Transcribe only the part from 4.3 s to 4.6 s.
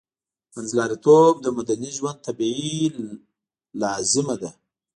ده